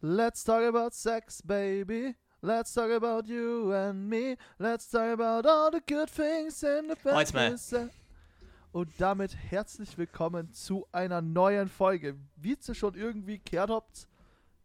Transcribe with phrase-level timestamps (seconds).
[0.00, 2.14] Let's talk about sex, baby.
[2.40, 4.36] Let's talk about you and me.
[4.56, 7.74] Let's talk about all the good things in the business.
[8.70, 12.16] Und damit herzlich willkommen zu einer neuen Folge.
[12.36, 14.06] Wie ihr schon irgendwie gehört habt,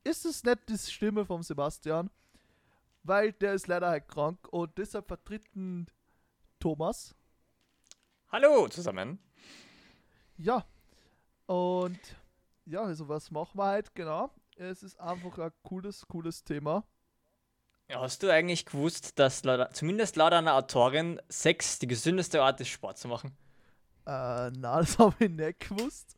[0.03, 2.11] ist es nicht die Stimme vom Sebastian,
[3.01, 5.87] weil der ist leider halt krank und deshalb vertreten
[6.59, 7.15] Thomas.
[8.31, 9.17] Hallo zusammen.
[10.37, 10.63] Ja.
[11.47, 11.99] Und
[12.65, 14.29] ja, also was machen wir halt genau?
[14.57, 16.83] Es ist einfach ein cooles, cooles Thema.
[17.91, 22.69] Hast du eigentlich gewusst, dass laut, zumindest laut einer Autorin Sex die gesündeste Art ist,
[22.69, 23.35] Sport zu machen?
[24.05, 26.15] Äh, na, das habe ich nicht gewusst.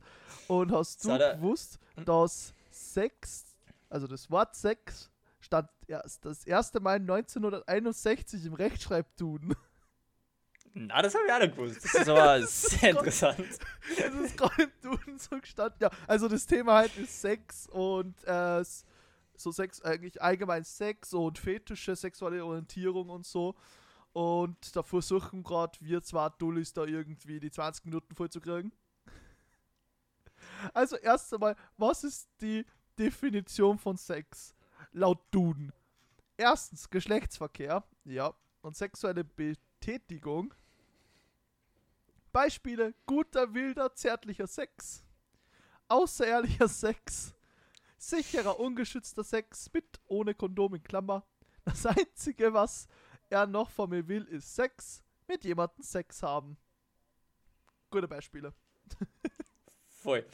[0.48, 2.06] Und hast du Sag da- gewusst, Hm?
[2.06, 3.46] dass Sex,
[3.90, 9.56] also das Wort Sex, stand erst das erste Mal 1961 im Rechtschreibduden.
[10.78, 11.86] Na, das habe ich auch nicht gewusst.
[11.86, 13.40] Das ist aber sehr interessant.
[13.98, 15.78] Das ist gerade im Duden so gestanden.
[15.82, 18.62] Ja, also das Thema halt ist Sex und äh,
[19.38, 23.56] so Sex, eigentlich allgemein Sex und fetische sexuelle Orientierung und so.
[24.12, 28.74] Und da versuchen gerade wir zwei Dullis da irgendwie die 20 Minuten voll zu kriegen.
[30.74, 32.66] Also erst einmal, was ist die
[33.00, 34.54] Definition von Sex?
[34.92, 35.72] Laut Duden.
[36.36, 40.54] Erstens Geschlechtsverkehr, ja, und sexuelle Betätigung.
[42.36, 45.06] Beispiele: guter, wilder, zärtlicher Sex,
[45.88, 47.34] außerehrlicher Sex,
[47.98, 51.26] sicherer, ungeschützter Sex mit ohne Kondom in Klammer.
[51.64, 52.90] Das Einzige, was
[53.30, 56.58] er noch von mir will, ist Sex, mit jemandem Sex haben.
[57.90, 58.54] Gute Beispiele.
[59.88, 60.26] Voll.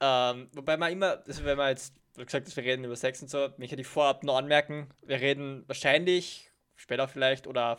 [0.00, 3.28] Ähm, wobei man immer, also wenn man jetzt gesagt hast, wir reden über Sex und
[3.28, 7.78] so, mich hätte ich vorab nur anmerken, wir reden wahrscheinlich, später vielleicht oder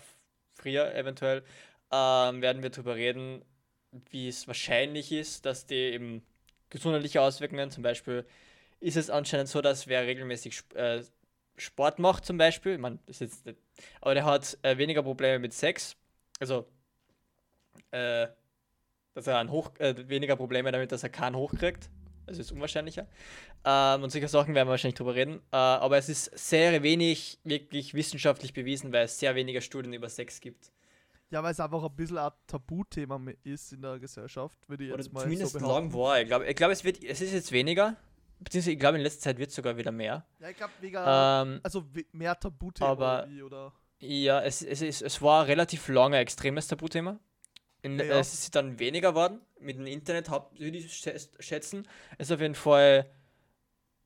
[0.50, 1.44] früher eventuell,
[1.92, 3.46] ähm, werden wir darüber reden,
[4.10, 6.24] wie es wahrscheinlich ist, dass die eben
[6.70, 8.26] gesundheitliche Auswirkungen, zum Beispiel
[8.80, 11.04] ist es anscheinend so, dass wer regelmäßig äh,
[11.58, 13.60] Sport macht zum Beispiel, man ist jetzt nicht,
[14.02, 15.96] aber der hat äh, weniger Probleme mit Sex,
[16.40, 16.66] also
[17.92, 18.28] äh,
[19.14, 21.90] dass er einen hoch, äh, weniger Probleme damit, dass er keinen hochkriegt.
[22.26, 23.08] Also ist unwahrscheinlicher.
[23.66, 25.42] Ähm, und solche Sachen werden wir wahrscheinlich drüber reden.
[25.52, 30.10] Äh, aber es ist sehr wenig wirklich wissenschaftlich bewiesen, weil es sehr wenige Studien über
[30.10, 30.72] Sex gibt.
[31.32, 35.04] Ja, weil es einfach ein bisschen ein Tabuthema ist in der Gesellschaft, würde ich Oder
[35.04, 36.20] jetzt mal zumindest so lang war.
[36.20, 37.96] Ich glaube, ich glaub, es, wird, es ist jetzt weniger.
[38.40, 40.26] Beziehungsweise ich glaube, in letzter Zeit wird es sogar wieder mehr.
[40.40, 41.42] Ja, ich glaube, mega.
[41.44, 46.22] Ähm, also mehr Tabuthema aber- oder ja, es, es, ist, es war relativ lange ein
[46.22, 47.20] extremes Tabuthema.
[47.82, 48.20] In, Ja.
[48.20, 49.42] Es ist dann weniger geworden.
[49.60, 51.86] Mit dem Internet würde ich schä- schätzen.
[52.18, 53.10] Es ist auf jeden Fall,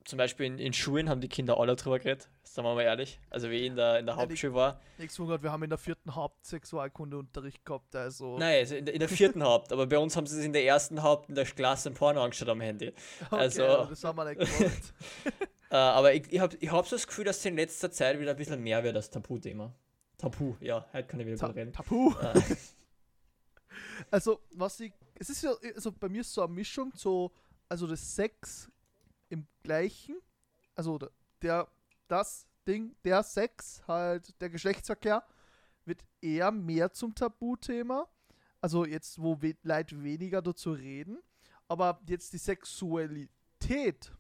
[0.06, 2.30] zum Beispiel in, in Schulen haben die Kinder alle drüber geredet.
[2.44, 3.20] Sagen wir mal ehrlich.
[3.30, 4.80] Also wie ich in der, in der Ja, Hauptschule war.
[4.98, 8.38] Nichts wundert, wir haben in der vierten Hauptsexualkundeunterricht gehabt, also.
[8.38, 9.72] Nein, also in, der- in der vierten Haupt.
[9.74, 12.24] Aber bei uns haben sie es in der ersten Haupt in der Klasse ein Porno
[12.24, 12.94] angeschaut am Handy.
[13.32, 14.94] Okay, also- das haben wir nicht gemacht.
[15.72, 18.20] Äh, aber ich, ich habe ich hab so das Gefühl, dass es in letzter Zeit
[18.20, 19.74] wieder ein bisschen mehr wird, das Tabuthema.
[20.20, 21.74] Tabu, ja, heute kann ich wieder Ta reden.
[21.74, 22.14] Tabu.
[22.22, 22.40] Äh,
[24.12, 24.94] Also, was ich.
[25.16, 27.32] Es ist ja, also bei mir ist so eine Mischung, so,
[27.70, 28.70] also das Sex
[29.34, 30.16] im gleichen,
[30.76, 31.00] also
[31.42, 31.68] der-
[32.08, 35.26] das Ding, der Sex, halt, der Geschlechtsverkehr,
[35.86, 38.08] wird eher mehr zum Tabuthema.
[38.62, 41.18] Also jetzt, wo we Leute weniger dazu reden.
[41.68, 44.12] Aber jetzt die Sexualität,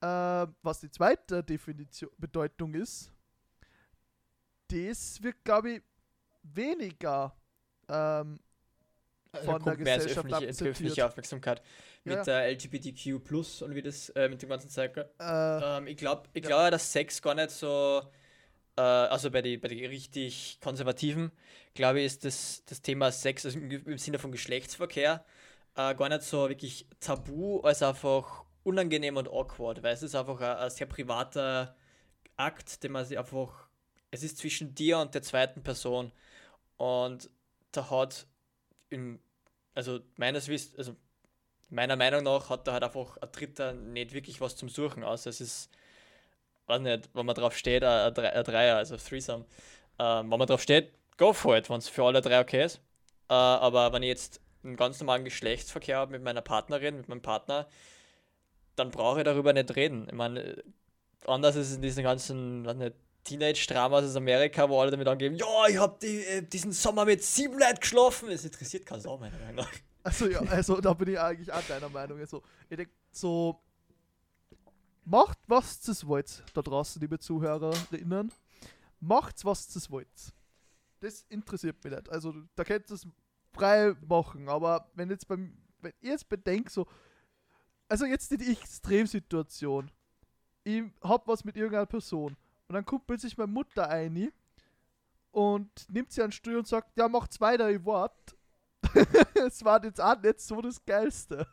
[0.00, 3.10] äh, was die zweite Definition, Bedeutung ist,
[4.68, 5.82] das wird, glaube ich,
[6.42, 7.34] weniger
[7.88, 8.40] ähm,
[9.32, 10.70] also von der mehr als Gesellschaft öffentliche, akzeptiert.
[10.74, 11.62] öffentliche Aufmerksamkeit
[12.04, 15.08] Ja, mit der LGBTQ Plus und wie das äh, mit dem ganzen Zirkel.
[15.18, 15.24] Äh,
[15.78, 16.48] Ähm, ich glaube, ich Ja.
[16.48, 18.02] glaube, dass Sex gar nicht so,
[18.76, 21.32] äh, also bei den bei die richtig Konservativen,
[21.74, 25.24] glaube ich, ist das, das Thema Sex also im, im Sinne von Geschlechtsverkehr
[25.76, 30.40] äh, gar nicht so wirklich tabu, als einfach unangenehm und awkward, weil es ist einfach
[30.40, 31.76] ein, ein sehr privater
[32.36, 33.68] Akt, den man sich einfach,
[34.10, 36.12] es ist zwischen dir und der zweiten Person
[36.76, 37.30] und
[37.72, 38.26] da hat
[38.92, 39.18] im,
[39.74, 40.96] also meines Wissens, also
[41.70, 45.30] meiner Meinung nach hat da halt einfach ein Dritter nicht wirklich was zum Suchen, außer
[45.30, 45.70] es ist,
[46.66, 49.44] weiß nicht, wenn man drauf steht, ein, ein, Drei- ein Dreier, also Threesome.
[49.98, 52.76] Ähm, wenn man drauf steht, go for it, wenn es für alle drei okay ist.
[53.28, 57.22] Äh, aber wenn ich jetzt einen ganz normalen Geschlechtsverkehr habe mit meiner Partnerin, mit meinem
[57.22, 57.68] Partner,
[58.76, 60.06] dann brauche ich darüber nicht reden.
[60.08, 60.62] Ich meine,
[61.26, 65.36] anders ist es in diesen ganzen, weiß nicht, Teenage-Dramas aus Amerika, wo alle damit angeben,
[65.36, 68.28] ja, ich habe die, äh, diesen Sommer mit sieben Leuten geschlafen.
[68.30, 69.72] Es interessiert keine Sau, meiner Meinung nach.
[70.02, 72.18] also ja, also da bin ich eigentlich auch deiner Meinung.
[72.18, 73.60] Also, ich denke, so
[75.04, 78.32] macht was ihr wollt da draußen, liebe Zuhörerinnen.
[79.00, 80.32] Macht was ihr wollt.
[81.00, 82.08] Das interessiert mich nicht.
[82.10, 83.06] Also da könnt ihr es
[83.52, 86.86] frei machen, aber wenn jetzt beim wenn ihr jetzt bedenkt so
[87.88, 89.90] also jetzt die Extremsituation.
[90.64, 92.36] ich hab was mit irgendeiner Person.
[92.72, 94.32] Und dann kommt plötzlich meine Mutter ein
[95.30, 98.34] und nimmt sie an den Stuhl und sagt, ja, macht's weiter, ich wart.
[99.34, 101.46] Es war jetzt auch nicht so das Geilste.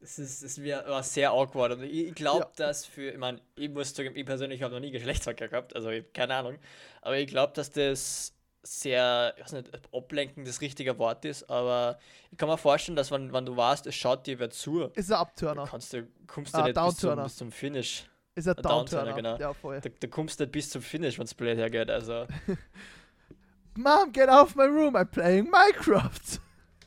[0.00, 1.74] Es ist, es war sehr awkward.
[1.74, 2.50] Und ich, glaube, ja.
[2.56, 5.90] dass für, ich meine, ich muss sagen, ich persönlich habe noch nie Geschlechtsverkehr gehabt, also
[5.90, 6.58] ich, keine Ahnung.
[7.02, 8.34] Aber ich glaube, dass das
[8.64, 12.00] sehr, ich weiß nicht, ablenken das richtige Wort ist, aber
[12.32, 14.90] ich kann mir vorstellen, dass wenn, wenn du warst, es schaut dir wer zu.
[14.94, 15.68] Ist ein Abturner.
[15.70, 18.08] Kannst du, kommst du ah, nicht bis zum, bis zum, Finish.
[18.34, 19.36] Ist ein Downturner, genau.
[19.36, 19.80] Ja, voll.
[19.80, 22.26] Da, da kommst du nicht bis zum Finish, wenn es blöd hergeht, also.
[23.74, 26.40] Mom, get out of my room, I'm playing Minecraft.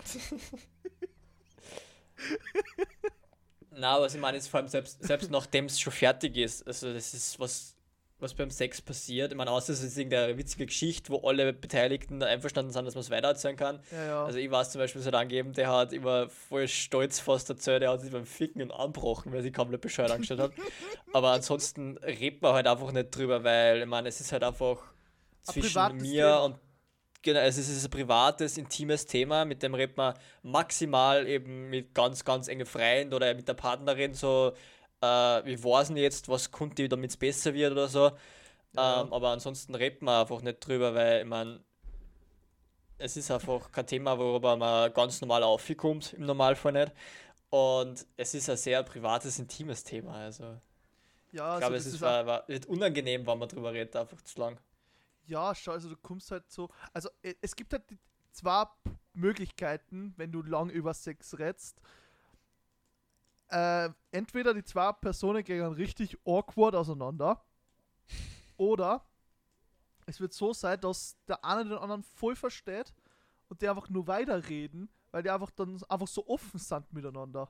[3.71, 6.93] Na, was ich meine, ist vor allem selbst, selbst nachdem es schon fertig ist, also
[6.93, 7.75] das ist was,
[8.19, 9.31] was beim Sex passiert.
[9.31, 13.01] Ich meine, außer es ist irgendeine witzige Geschichte, wo alle Beteiligten einverstanden sind, dass man
[13.01, 13.79] es weitererzählen kann.
[13.91, 14.25] Ja, ja.
[14.25, 17.91] Also ich weiß zum Beispiel, so angeben, der hat immer voll stolz fast erzählt, der
[17.91, 20.51] hat sich beim Ficken und anbrochen, weil sie komplett bescheuert angestellt hat.
[21.13, 24.81] Aber ansonsten redet man halt einfach nicht drüber, weil ich meine, es ist halt einfach
[25.43, 26.55] zwischen mir und
[27.25, 30.13] Genau, also es ist ein privates, intimes Thema, mit dem redet man
[30.43, 34.53] maximal eben mit ganz, ganz engen Freunden oder mit der Partnerin so,
[35.05, 38.11] äh, wie war es denn jetzt, was konnte damit es besser wird oder so.
[38.73, 39.01] Ja.
[39.01, 41.61] Ähm, aber ansonsten redet man einfach nicht drüber, weil ich meine,
[42.97, 46.91] es ist einfach kein Thema, worüber man ganz normal aufkommt, im Normalfall nicht.
[47.49, 50.15] Und es ist ein sehr privates, intimes Thema.
[50.15, 50.43] Also
[51.31, 54.21] ja, ich glaube, also es ist, war, war, wird unangenehm, wenn man drüber redet, einfach
[54.21, 54.59] zu lang
[55.27, 56.69] ja, schau, also du kommst halt so.
[56.93, 57.83] Also äh, es gibt halt
[58.31, 58.65] zwei
[59.13, 61.81] Möglichkeiten, wenn du lang über Sex redst.
[63.49, 67.43] Äh, entweder die zwei Personen gehen richtig awkward auseinander.
[68.57, 69.05] oder
[70.05, 72.93] es wird so sein, dass der eine den anderen voll versteht
[73.49, 77.49] und die einfach nur weiterreden, weil die einfach dann einfach so offen sind miteinander.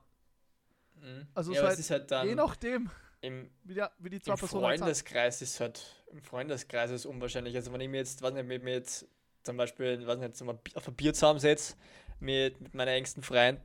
[0.94, 1.26] Mhm.
[1.34, 2.90] Also ja, es, halt, halt dann je nachdem
[3.20, 7.06] im, wie, die, wie die zwei im Personen Freundeskreis ist halt, im Freundeskreis ist es
[7.06, 7.56] unwahrscheinlich.
[7.56, 9.06] Also wenn ich mir jetzt, weiß nicht, mit mir jetzt
[9.42, 11.74] zum Beispiel, weiß nicht, auf ein Bier zusammensetze
[12.20, 13.62] mit, mit meinen engsten Freunden,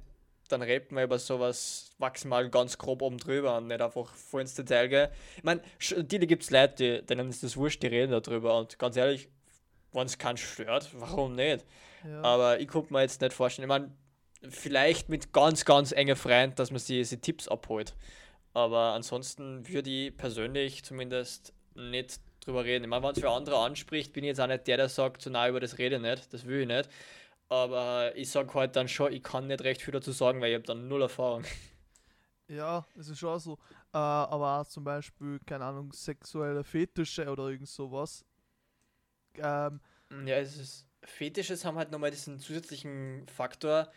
[0.52, 4.56] dann redet man über sowas maximal ganz grob oben drüber und nicht einfach voll ins
[4.56, 5.10] Detail gehen.
[5.38, 5.62] Ich meine,
[5.96, 9.30] natürlich gibt es Leute, die, denen ist das wurscht, die reden darüber und ganz ehrlich,
[9.94, 11.66] wenn es keinen stört, warum nicht?
[12.06, 12.22] Ja.
[12.22, 13.92] Aber ich konnte mir jetzt nicht vorstellen, ich meine,
[14.50, 17.96] vielleicht mit ganz, ganz engen Freunden, dass man diese Tipps abholt.
[18.54, 22.84] Aber ansonsten würde ich persönlich zumindest nicht drüber reden.
[22.84, 25.22] Ich meine, wenn es für andere anspricht, bin ich jetzt auch nicht der, der sagt,
[25.22, 26.34] so nah über das rede nicht.
[26.34, 26.90] Das will ich nicht.
[27.52, 30.56] Aber ich sage halt dann schon, ich kann nicht recht viel dazu sagen, weil ich
[30.56, 31.44] habe dann null Erfahrung.
[32.48, 33.54] Ja, das ist schon so.
[33.94, 38.26] Äh, aber auch zum Beispiel, keine Ahnung, sexuelle Fetische oder irgend sowas.
[39.38, 39.80] Ähm,
[40.26, 40.86] ja, es ist.
[41.02, 43.90] Fetisches haben halt nochmal diesen zusätzlichen Faktor,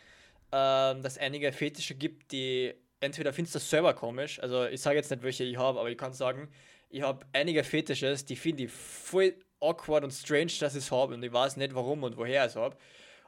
[0.53, 4.95] ähm, dass einige Fetische gibt, die entweder findest du das selber komisch, also ich sage
[4.95, 6.49] jetzt nicht, welche ich habe, aber ich kann sagen,
[6.89, 11.13] ich habe einige Fetisches, die finde ich voll awkward und strange, dass ich es habe
[11.13, 12.77] und ich weiß nicht warum und woher ich es habe.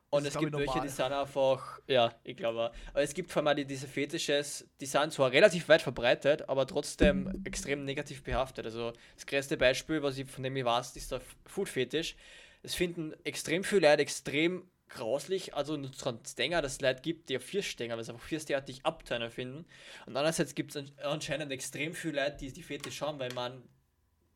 [0.09, 3.57] Und es gibt welche, die sind einfach, ja, ich glaube, aber es gibt vor allem
[3.57, 8.65] die, diese Fetisches, die sind zwar relativ weit verbreitet, aber trotzdem extrem negativ behaftet.
[8.65, 12.15] Also das größte Beispiel, was ich von dem ich weiß, ist der Food-Fetisch.
[12.63, 15.92] Es finden extrem viele Leute extrem grauslich, also ein
[16.25, 19.30] Stänger, dass es Leute gibt, die auf vier Stänger, weil es einfach vier derartig Abturner
[19.30, 19.65] finden.
[20.06, 23.63] Und andererseits gibt es anscheinend extrem viele Leute, die die Fete schauen, weil man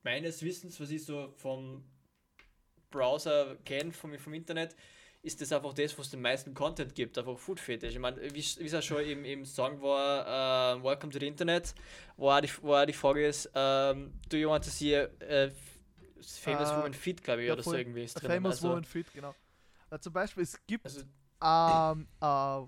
[0.03, 1.85] meines Wissens, was ich so vom
[2.89, 4.75] Browser kenne, vom, vom Internet,
[5.23, 7.93] ist das einfach das, was den meisten Content gibt, einfach Food Fetish.
[7.93, 11.75] Ich meine, wie es ja schon im, im Song war, uh, Welcome to the Internet,
[12.17, 14.95] wo auch die, wo auch die Frage ist, um, ähm, do you want to see
[14.97, 15.49] a, a
[16.21, 18.31] famous uh, woman fit, glaube ich, ja, oder so irgendwie ist drin.
[18.31, 19.35] Famous also, woman fit, genau.
[19.91, 20.85] Ja, zum Beispiel, es gibt.
[20.85, 21.01] Also,
[21.43, 22.67] ähm, äh,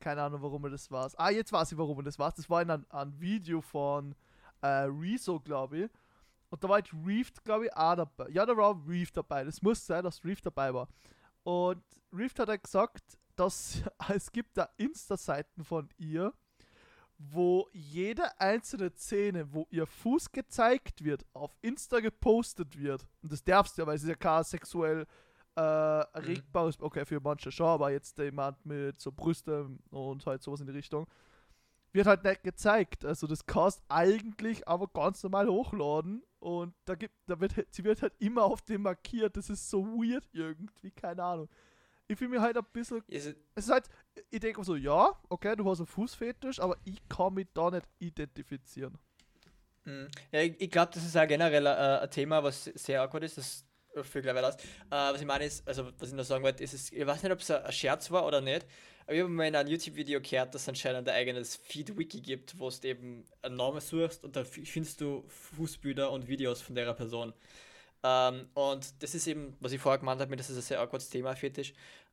[0.00, 1.10] keine Ahnung, warum das war.
[1.16, 2.32] Ah, jetzt weiß ich, warum das war.
[2.32, 4.14] Das war in einem, einem Video von
[4.62, 5.90] äh, Rezo, glaube ich.
[6.48, 8.28] Und da war halt Reef, glaube ich, auch dabei.
[8.30, 9.44] Ja, da war Reef dabei.
[9.44, 10.88] Das muss sein, dass Reef dabei war.
[11.42, 11.82] Und
[12.12, 13.02] Reef hat halt gesagt,
[13.36, 16.32] dass es gibt da Insta-Seiten von ihr,
[17.18, 23.06] wo jede einzelne Szene, wo ihr Fuß gezeigt wird, auf Insta gepostet wird.
[23.22, 25.06] Und das darfst du ja, weil es ist ja kein sexuell
[25.56, 26.86] äh, erregbares, mhm.
[26.86, 30.72] okay, für manche schon, aber jetzt jemand mit so Brüsten und halt sowas in die
[30.72, 31.06] Richtung,
[31.92, 33.04] wird halt nicht gezeigt.
[33.04, 38.02] Also das kannst eigentlich aber ganz normal hochladen und da gibt, da wird, sie wird
[38.02, 39.36] halt immer auf dem markiert.
[39.36, 41.48] Das ist so weird irgendwie, keine Ahnung.
[42.08, 43.02] Ich fühle mich halt ein bisschen.
[43.06, 43.88] Is es ist halt,
[44.30, 47.86] ich denke so, ja, okay, du hast einen Fußfetisch, aber ich kann mich da nicht
[47.98, 48.98] identifizieren.
[49.84, 50.08] Mhm.
[50.32, 53.38] Ja, ich, ich glaube, das ist auch generell äh, ein Thema, was sehr awkward ist.
[53.38, 53.64] Das
[54.02, 54.54] für gleich aus.
[54.56, 57.22] Äh, was ich meine ist, also was ich noch sagen wollte, ist es, ich weiß
[57.22, 58.66] nicht, ob es ein Scherz war oder nicht,
[59.10, 62.56] aber ich habe mal in einem YouTube-Video gehört, dass es anscheinend ein eigenes Feed-Wiki gibt,
[62.60, 66.92] wo du eben einen Namen suchst und da findest du Fußbilder und Videos von der
[66.94, 67.32] Person.
[68.04, 71.10] Ähm, und das ist eben, was ich vorher gemeint habe, das ist ein sehr awkwardes
[71.10, 71.72] Thema, Fetisch.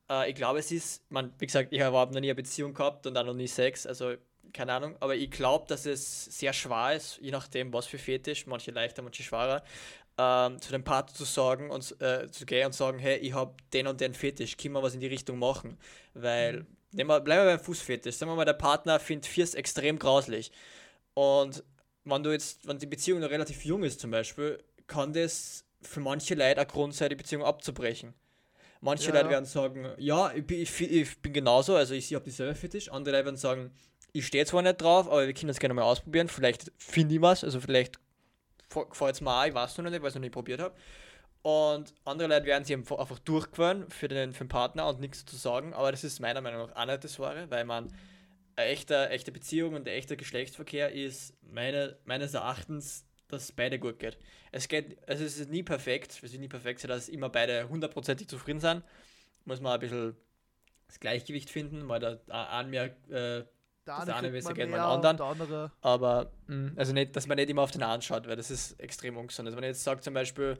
[0.09, 3.05] Äh, ich glaube, es ist, man, wie gesagt, ich habe noch nie eine Beziehung gehabt
[3.05, 4.15] und auch noch nie Sex, also
[4.51, 8.47] keine Ahnung, aber ich glaube, dass es sehr schwer ist, je nachdem, was für Fetisch,
[8.47, 9.63] manche leichter, manche schwerer,
[10.17, 13.53] ähm, zu dem Partner zu sagen und äh, zu gehen und sagen, hey, ich habe
[13.71, 15.77] den und den Fetisch, können wir was in die Richtung machen?
[16.15, 16.76] Weil, mhm.
[16.91, 20.51] Nehmen wir, bleiben wir beim Fußfetisch, sagen wir mal, der Partner findet Fiers extrem grauslich.
[21.13, 21.63] Und
[22.03, 25.99] wenn du jetzt, wenn die Beziehung noch relativ jung ist zum Beispiel, kann das für
[25.99, 28.13] manche Leute ein Grund sein, die Beziehung abzubrechen.
[28.81, 29.15] Manche ja.
[29.15, 32.55] Leute werden sagen, ja, ich bin, ich, ich bin genauso, also ich, ich habe dieselbe
[32.55, 32.91] Fetisch.
[32.91, 33.71] Andere Leute werden sagen,
[34.13, 36.27] ich stehe zwar nicht drauf, aber wir können das gerne mal ausprobieren.
[36.27, 37.99] Vielleicht finde ich was, also vielleicht
[38.69, 40.75] gefällt es mir auch, ich weiß noch nicht, weil ich es noch nicht probiert habe.
[41.47, 45.37] Und andere Leute werden sich einfach durchgefahren für den, für den Partner und nichts zu
[45.37, 47.87] sagen, aber das ist meiner Meinung nach auch nicht das Wahre, weil man
[48.57, 53.79] eine echte, echte Beziehung und ein echter Geschlechtsverkehr ist meine, meines Erachtens, dass es beide
[53.79, 54.17] gut geht.
[54.51, 58.27] Es geht, also es ist nie perfekt, es ist nie perfekt, dass immer beide hundertprozentig
[58.27, 58.83] zufrieden sind.
[59.45, 60.17] Muss man ein bisschen
[60.87, 63.45] das Gleichgewicht finden, weil der eine mehr äh,
[63.87, 65.21] der eine, eine besser geht, man anderen.
[65.21, 65.71] Andere.
[65.79, 69.15] Aber, mh, also nicht, dass man nicht immer auf den anschaut, weil das ist extrem
[69.15, 69.47] ungesund.
[69.47, 70.57] Also wenn ich jetzt sage zum Beispiel,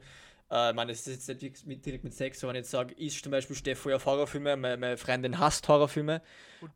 [0.50, 2.94] äh, ich meine, das ist jetzt nicht mit, direkt mit Sex, wenn ich jetzt sage,
[2.96, 6.22] ich zum Beispiel stehe voll auf Horrorfilme, meine, meine Freundin hasst Horrorfilme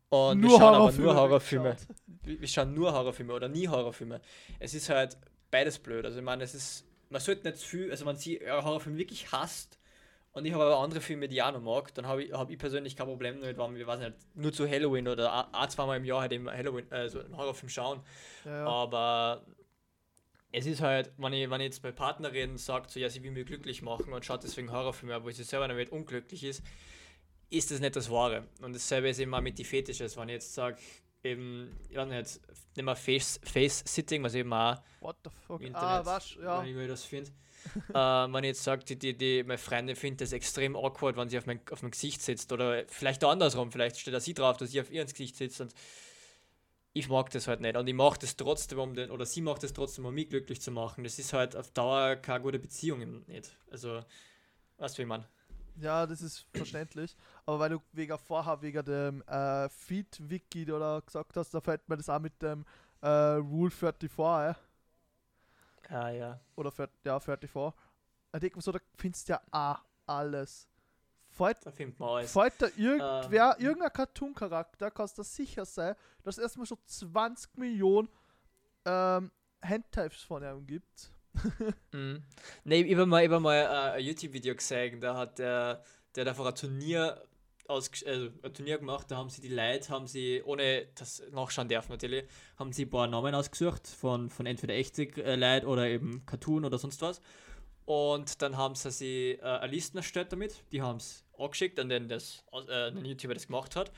[0.09, 1.77] und, wir schauen aber nur Horrorfilme.
[2.23, 4.21] Wir, wir schauen nur Horrorfilme oder nie Horrorfilme.
[4.59, 5.17] Es ist halt
[5.51, 6.05] beides blöd.
[6.05, 9.31] Also ich meine, es ist, man sollte nicht zu viel, also wenn sie Horrorfilme wirklich
[9.31, 9.77] hasst,
[10.33, 12.49] und ich habe aber andere Filme, die ich auch noch mag, dann habe ich, hab
[12.49, 15.97] ich persönlich kein Problem damit, wenn wir, weiß nicht, nur zu Halloween oder ein, zweimal
[15.97, 18.01] im Jahr halt eben Halloween, also einen Horrorfilm schauen.
[18.43, 18.65] Ja, ja.
[18.65, 19.45] Aber
[20.53, 23.31] es ist halt, wenn ich, wenn ich jetzt bei Partnerin sagt, so, ja, sie will
[23.31, 26.63] mich glücklich machen und schaut deswegen Horrorfilme, wo sie selber damit unglücklich ist,
[27.49, 28.47] ist das nicht das Wahre.
[28.61, 30.77] Und dasselbe ist immer mit die Fetisches, wenn ich jetzt sage,
[31.23, 32.39] eben, ich weiß nicht,
[32.75, 35.61] nicht mehr Face, Face Sitting, was eben auch What the fuck?
[35.61, 36.35] Internet, ah, was?
[36.35, 36.61] Ja.
[36.61, 37.31] Wenn ich mir das finde
[37.89, 41.29] äh, wenn ich jetzt sage, die, die, die, meine Freundin findet das extrem awkward, wenn
[41.29, 42.51] sie auf mein, auf mein Gesicht sitzt.
[42.51, 45.61] Oder vielleicht andersrum, vielleicht steht da sie drauf, dass sie auf ihr ins Gesicht sitzt
[45.61, 45.73] und
[46.93, 47.75] ich mag das halt nicht.
[47.75, 50.61] Und ich mache das trotzdem, um den, oder sie macht das trotzdem, um mich glücklich
[50.61, 51.03] zu machen.
[51.03, 53.57] Das ist halt auf Dauer keine gute Beziehung nicht.
[53.71, 54.01] Also,
[54.77, 55.25] weißt du, wie man.
[55.81, 57.15] Ja, das ist verständlich.
[57.45, 61.97] Aber weil du wegen vorher, wegen dem äh, Feed-Wiki oder gesagt hast, da fällt mir
[61.97, 62.63] das auch mit dem
[63.01, 64.55] äh, Rule 34 ein.
[65.89, 66.39] Ah, ja.
[66.55, 67.73] Oder für, ja, 34.
[68.35, 70.67] Ich denke so, da findest du ja auch alles.
[71.33, 72.33] Fällt, da findet man alles.
[72.33, 78.07] Da irgendwer, ähm, irgendein Cartoon-Charakter, kannst du sicher sein, dass es erstmal schon 20 Millionen
[78.85, 79.31] ähm,
[79.63, 81.11] Handtypes von ihm gibt.
[81.91, 82.17] mm.
[82.63, 85.83] Ne, ich habe mal, hab mal uh, ein YouTube-Video gesehen, da hat der,
[86.15, 87.23] der hat einfach ein Turnier
[87.67, 91.67] aus, also ein Turnier gemacht, da haben sie die Leute, haben sie, ohne das nachschauen
[91.67, 92.25] dürfen natürlich,
[92.57, 96.65] haben sie ein paar Namen ausgesucht von, von entweder echte äh, Leute oder eben Cartoon
[96.65, 97.21] oder sonst was.
[97.85, 101.89] Und dann haben sie, sie äh, eine Liste erstellt damit, die haben es angeschickt an
[101.89, 103.91] den, das, äh, den YouTuber, das gemacht hat.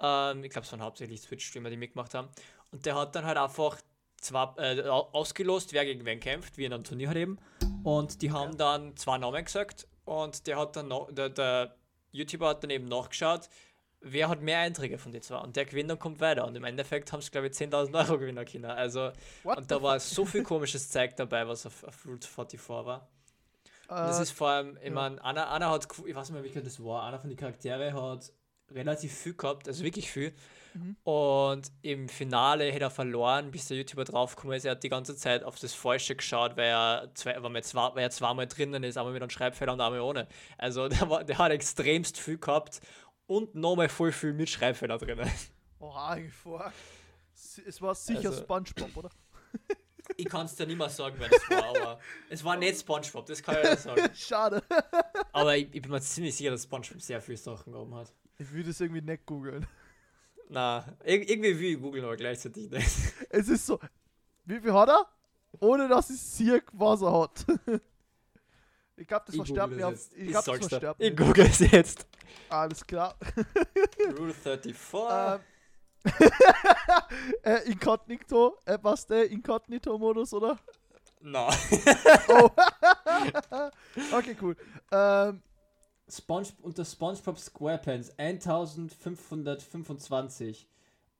[0.00, 2.28] Ähm, ich glaube, es waren hauptsächlich Twitch-Streamer, die mitgemacht haben.
[2.70, 3.78] Und der hat dann halt einfach
[4.20, 7.38] zwar äh, ausgelost, wer gegen wen kämpft, wie in einem Turnier halt eben.
[7.84, 11.76] Und die haben dann zwei Namen gesagt und der hat dann noch, der, der
[12.12, 13.48] YouTuber hat dann eben nachgeschaut,
[14.00, 15.38] wer hat mehr Einträge von den zwei.
[15.38, 16.46] Und der Gewinner kommt weiter.
[16.46, 18.74] Und im Endeffekt haben es, glaube ich, 10.000 Euro Gewinner Kinder.
[18.74, 22.68] Also, What und da war so viel komisches Zeug dabei, was auf, auf Route 44
[22.68, 23.08] war.
[23.88, 24.90] Das äh, ist vor allem, ich ja.
[24.90, 27.92] meine, Anna, Anna hat, ich weiß nicht mehr, wie das war, einer von den Charaktere
[27.94, 28.32] hat
[28.70, 30.34] relativ viel gehabt, also wirklich viel.
[30.74, 30.96] Mhm.
[31.02, 34.66] Und im Finale hätte er verloren, bis der YouTuber draufgekommen ist.
[34.66, 38.02] Er hat die ganze Zeit auf das Falsche geschaut, weil er, zwei, weil zwei, weil
[38.02, 40.28] er zweimal drinnen ist, einmal mit einem Schreibfehler und einmal ohne.
[40.58, 42.80] Also der, war, der hat extremst viel gehabt
[43.26, 45.30] und nochmal voll viel mit Schreibfehler drinnen.
[45.78, 46.72] Oh, eigentlich vor.
[47.66, 49.10] Es war sicher also, Spongebob, oder?
[50.16, 53.26] ich kann es dir nicht mehr sagen, wer das war, aber es war nicht Spongebob,
[53.26, 54.10] das kann ich ja sagen.
[54.14, 54.62] Schade.
[55.32, 58.12] Aber ich, ich, bin mir ziemlich sicher, dass Spongebob sehr viele Sachen gehabt hat.
[58.38, 59.66] Ich würde es irgendwie nicht googeln.
[60.48, 62.88] Na, irgendwie will ich googeln, aber gleichzeitig nicht.
[63.30, 63.78] Es ist so,
[64.44, 65.06] wie viel hat er?
[65.60, 67.46] Ohne dass ich sehe, was er hat.
[68.96, 69.94] Ich glaube, das verstärkt mir.
[70.16, 72.06] Ich, glaub, das verstärkt Ich google es jetzt.
[72.48, 73.16] Alles klar.
[74.18, 74.74] Rule 34.
[74.74, 75.40] Ähm,
[77.42, 80.58] äh, Inkognito, äh, was der Inkognito-Modus, oder?
[81.20, 81.48] Na.
[82.28, 82.50] oh.
[84.16, 84.56] okay, cool.
[84.92, 85.42] Ähm,
[86.08, 90.68] Sponge unter SpongeBob SquarePants 1525.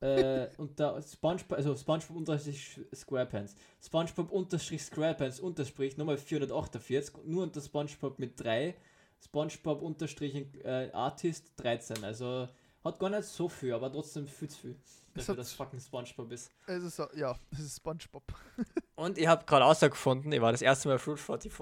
[0.01, 3.57] äh, unter SpongeBob, also SpongeBob unterstrich SquarePants.
[3.83, 8.75] SpongeBob unterstrich SquarePants unterstrich nochmal 448, nur unter SpongeBob mit 3.
[9.21, 12.05] SpongeBob unterstrich äh, Artist 13.
[12.05, 12.49] Also
[12.85, 14.77] hat gar nicht so viel, aber trotzdem viel zu viel.
[15.15, 16.51] Dafür, dass fucking SpongeBob ist.
[16.67, 18.23] Es ist ja, es ist SpongeBob.
[18.95, 21.53] Und ich habe gerade herausgefunden, ich war das erste Mal Fruit 44,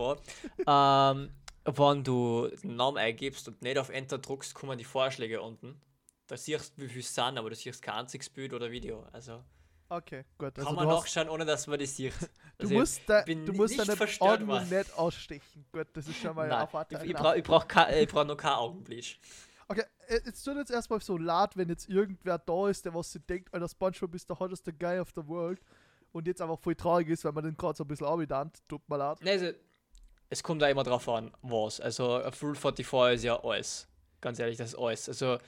[0.66, 1.30] ähm,
[1.64, 5.80] wenn du den Namen eingibst und nicht auf Enter druckst, kommen die Vorschläge unten.
[6.26, 9.04] Da siehst du, wie viel es sind, aber du siehst kein einziges Bild oder Video.
[9.12, 9.42] Also
[9.88, 10.56] okay, gut.
[10.58, 12.14] Also kann man nachschauen, ohne dass man das sieht.
[12.58, 15.66] Also du musst, da, du musst deine Augen nicht ausstechen.
[15.70, 19.20] Gut, das ist schon mal ein Ich, ich brauche brauch brauch noch kein Augenbleach.
[19.68, 23.12] Okay, äh, jetzt tut jetzt erstmal so laut, wenn jetzt irgendwer da ist, der was
[23.12, 25.60] sie denkt, Alter, Spongebob ist der hotteste Guy of the world
[26.12, 28.88] und jetzt einfach voll traurig ist, weil man den gerade so ein bisschen abgedannt, tut
[28.88, 29.18] mal leid.
[29.22, 29.50] Nee, also,
[30.28, 31.80] es kommt da immer drauf an, was.
[31.80, 33.88] Also, Full 44 ist ja alles.
[34.20, 35.08] Ganz ehrlich, das ist alles.
[35.08, 35.38] Also,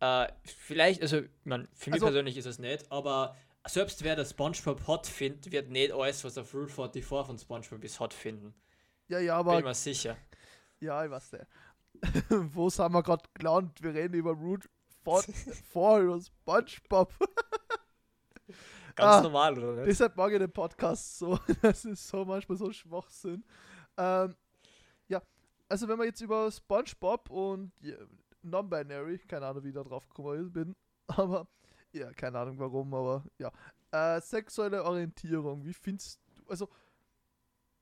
[0.00, 4.30] äh, vielleicht, also, man, für mich also, persönlich ist es nicht, aber selbst wer das
[4.30, 8.54] SpongeBob hot findet, wird nicht alles, was der Full 44 von SpongeBob ist, hot finden.
[9.08, 9.56] Ja, ja, aber.
[9.56, 10.16] Bin mir sicher.
[10.80, 11.46] Ja, ich weiß nicht.
[12.52, 13.82] Wo haben wir gerade gelernt?
[13.82, 14.68] Wir reden über Root
[15.04, 17.12] 4 oder SpongeBob.
[18.94, 19.88] Ganz ah, normal, oder nicht?
[19.88, 21.38] Deshalb mag ich den Podcast so.
[21.62, 23.44] Das ist so manchmal so Schwachsinn.
[23.96, 24.34] Ähm,
[25.08, 25.22] ja,
[25.68, 27.96] also wenn wir jetzt über SpongeBob und ja,
[28.42, 31.46] Non-Binary, keine Ahnung, wie ich da drauf gekommen bin, aber
[31.92, 33.50] ja, keine Ahnung warum, aber ja.
[33.90, 36.68] Äh, sexuelle Orientierung, wie findest du, also,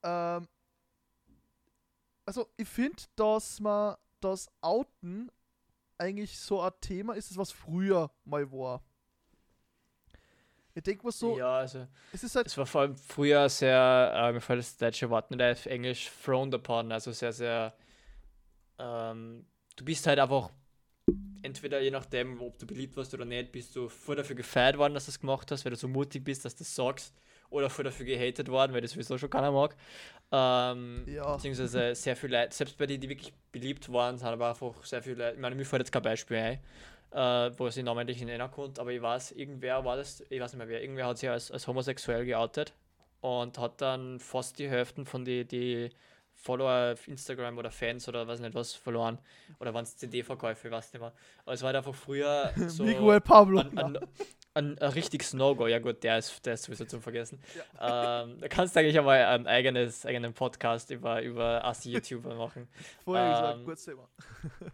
[0.03, 0.49] ähm,
[2.25, 5.31] also ich finde, dass man das Outen
[5.99, 8.83] eigentlich so ein Thema ist, was früher mal war.
[10.75, 11.37] Ich denke mal so.
[11.37, 11.87] Ja, also.
[12.13, 12.47] Es ist halt.
[12.47, 16.09] Es war vor allem früher sehr, äh, mir fällt das deutsche Wort nicht auf Englisch,
[16.09, 17.75] frowned upon, also sehr, sehr.
[18.79, 19.47] Ähm,
[19.77, 20.51] du bist halt einfach.
[21.43, 24.95] Entweder je nachdem, ob du beliebt warst oder nicht, bist du voll dafür gefeiert worden,
[24.95, 27.15] dass du das gemacht hast, weil du so mutig bist, dass du das sagst
[27.51, 29.77] oder voll dafür gehatet worden, weil das sowieso schon keiner mag.
[30.33, 31.35] Ähm, ja.
[31.35, 35.03] Beziehungsweise sehr viele Leute, selbst bei denen, die wirklich beliebt waren, sind aber einfach sehr
[35.03, 36.59] viele Leute, ich meine, mir fällt jetzt kein Beispiel ein,
[37.13, 40.53] äh, wo sie namentlich nicht nennen konnte, aber ich weiß, irgendwer war das, ich weiß
[40.53, 42.73] nicht mehr wer, irgendwer hat sich als, als homosexuell geoutet
[43.21, 45.91] und hat dann fast die Hälfte von den die
[46.41, 49.19] Follower auf Instagram oder Fans oder was nicht was verloren.
[49.59, 51.13] Oder waren es CD-Verkäufe, ich weiß nicht mehr.
[51.45, 53.61] Aber es war halt einfach früher so Miguel Pablo.
[53.61, 53.99] An, an,
[54.55, 55.67] ein, ein richtiges No-Go.
[55.67, 57.41] Ja gut, der ist, der ist sowieso zum Vergessen.
[57.79, 58.23] Ja.
[58.23, 62.69] Ähm, da kannst du eigentlich einmal einen eigenes, eigenen Podcast über, über Assi-YouTuber machen.
[63.05, 64.09] Vorher ähm, gesagt, kurz Thema.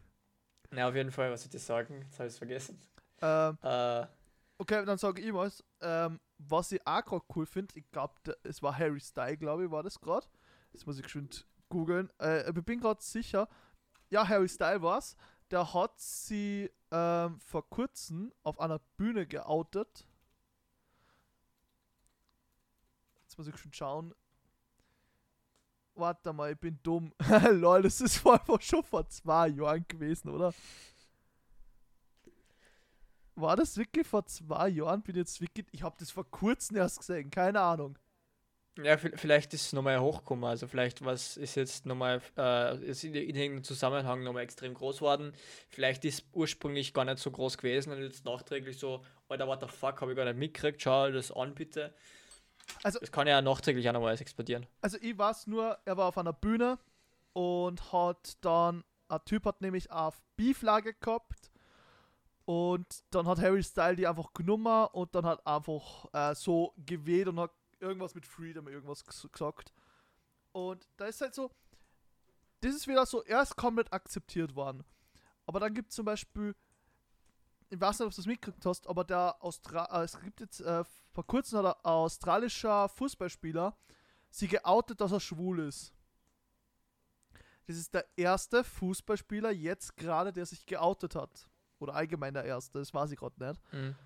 [0.70, 2.02] Na, auf jeden Fall, was soll ich sagen?
[2.02, 2.80] Jetzt habe ich es vergessen.
[3.22, 4.06] Ähm, äh,
[4.58, 8.62] okay, dann sage ich mal, ähm, was ich auch gerade cool finde, ich glaube, es
[8.62, 10.26] war Harry Style, glaube ich, war das gerade.
[10.72, 12.10] Das muss ich geschwind googeln.
[12.20, 13.48] Äh, ich bin gerade sicher,
[14.10, 15.16] ja, Harry Style war es
[15.50, 20.06] der hat sie ähm, vor kurzem auf einer Bühne geoutet.
[23.22, 24.14] Jetzt muss ich schon schauen.
[25.94, 27.12] Warte mal, ich bin dumm.
[27.52, 30.52] Lol, das ist vor schon vor zwei Jahren gewesen, oder?
[33.34, 35.02] War das wirklich vor zwei Jahren?
[35.02, 35.66] Bin jetzt wirklich.
[35.72, 37.98] Ich habe das vor kurzem erst gesehen, keine Ahnung.
[38.82, 40.44] Ja, vielleicht ist es nochmal hochgekommen.
[40.44, 45.32] Also vielleicht was ist jetzt nochmal äh, ist in irgendeinem Zusammenhang nochmal extrem groß worden.
[45.70, 49.68] Vielleicht ist ursprünglich gar nicht so groß gewesen und jetzt nachträglich so, Alter, what the
[49.68, 51.94] fuck, habe ich gar nicht mitgekriegt, schau das an bitte.
[52.82, 54.66] Also, es kann ja nachträglich auch nochmal explodieren.
[54.80, 56.78] Also ich weiß nur, er war auf einer Bühne
[57.32, 61.50] und hat dann, ein Typ hat nämlich auf B-Flagge gehabt
[62.44, 67.28] und dann hat Harry Style die einfach genommen und dann hat einfach äh, so geweht
[67.28, 69.72] und hat irgendwas mit Freedom, irgendwas gesagt.
[70.52, 71.50] Und da ist halt so,
[72.60, 74.84] das ist wieder so erst komplett akzeptiert worden.
[75.46, 76.54] Aber dann gibt es zum Beispiel,
[77.68, 80.60] ich weiß nicht, ob du das mitgekriegt hast, aber der Austra äh, es gibt jetzt
[80.60, 83.76] äh, vor kurzem ein australischer Fußballspieler
[84.30, 85.92] sie geoutet, dass er schwul ist.
[87.66, 91.48] Das ist der erste Fußballspieler jetzt gerade, der sich geoutet hat.
[91.78, 93.72] Oder allgemein der erste, das weiß ich gerade nicht.
[93.72, 93.96] Mhm.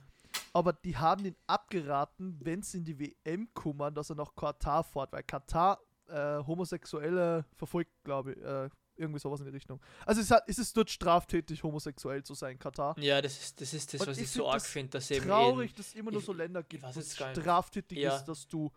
[0.52, 4.82] Aber die haben ihn abgeraten, wenn es in die WM kommen, dass er nach Katar
[4.84, 8.42] fährt, weil Katar äh, Homosexuelle verfolgt, glaube ich.
[8.42, 8.68] Äh,
[9.00, 9.80] irgendwie sowas in die Richtung.
[10.04, 12.96] Also ist, ist es dort straftätig, homosexuell zu sein, Katar?
[12.98, 15.26] Ja, das ist das, ist das was ich, ich so arg finde, dass eben.
[15.26, 18.16] Traurig, dass es immer nur so Länder gibt, wo es straftätig ja.
[18.16, 18.70] ist, dass du.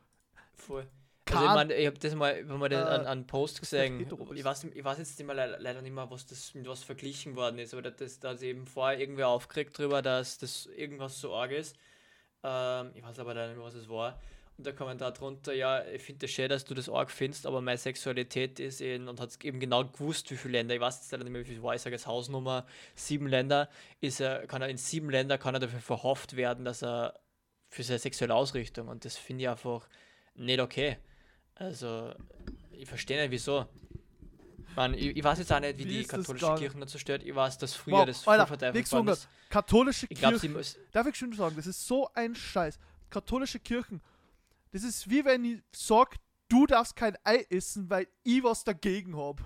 [0.56, 0.88] Voll.
[1.32, 4.00] Also ich, mein, ich habe das mal, wenn man äh, an, an Post gesehen,
[4.36, 7.60] ich weiß, ich weiß jetzt immer leider nicht mehr, was das mit was verglichen worden
[7.60, 11.52] ist, aber das, da hat eben vorher irgendwie aufgeregt drüber, dass das irgendwas so arg
[11.52, 11.78] ist.
[12.44, 14.20] Ähm, ich weiß aber leider nicht mehr, was es war.
[14.58, 17.60] Und der Kommentar drunter, ja, ich finde es schön, dass du das arg findest, aber
[17.62, 21.12] meine Sexualität ist in, und hat eben genau gewusst, wie viele Länder, ich weiß jetzt
[21.12, 24.70] nicht mehr, wie viel war, ich sage jetzt Hausnummer, sieben Länder, ist er, kann er
[24.70, 27.20] in sieben Länder kann er dafür verhofft werden, dass er
[27.70, 29.88] für seine sexuelle Ausrichtung und das finde ich einfach
[30.36, 30.98] nicht okay.
[31.56, 32.14] Also,
[32.72, 33.68] ich verstehe nicht, wieso.
[34.76, 37.24] Man, ich, ich, weiß jetzt auch nicht, wie, wie die katholische Kirche dazu stört.
[37.24, 39.28] Ich weiß, dass früher wow, das Alter, verteufelt worden ist.
[39.50, 40.58] Katholische ich glaub, Kirchen.
[40.92, 42.80] Darf ich schon sagen, das ist so ein Scheiß.
[43.10, 44.02] Katholische Kirchen.
[44.72, 46.18] Das ist wie wenn ich sage,
[46.50, 49.44] du darfst kein Ei essen, weil ich was dagegen habe.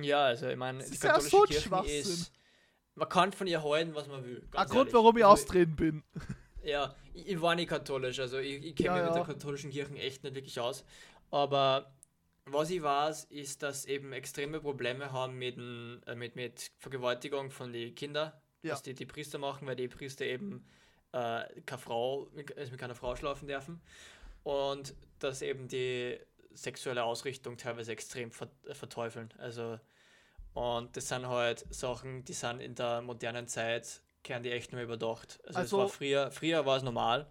[0.00, 2.32] Ja, also ich meine, die katholische ja so Kirche ist.
[2.94, 4.48] Man kann von ihr halten, was man will.
[4.54, 6.02] Ein Grund, warum ich also, austreten bin.
[6.64, 9.06] Ja, ich, ich, war nicht katholisch, also ich, ich kenne ja, mich ja.
[9.06, 10.84] mit der katholischen Kirche echt nicht wirklich aus.
[11.30, 11.94] Aber
[12.46, 17.72] was ich weiß, ist, dass eben extreme Probleme haben mit, äh, mit, mit Vergewaltigung von
[17.72, 18.72] den Kindern, ja.
[18.72, 20.66] was die, die Priester machen, weil die Priester eben
[21.12, 23.80] äh, keine Frau, also mit keiner Frau schlafen dürfen.
[24.42, 26.18] Und dass eben die
[26.52, 29.32] sexuelle Ausrichtung teilweise extrem verteufeln.
[29.38, 29.78] Also,
[30.52, 34.82] und das sind halt Sachen, die sind in der modernen Zeit, kehren die echt nur
[34.82, 35.38] überdacht.
[35.46, 37.30] Also, also es war früher, früher war es normal,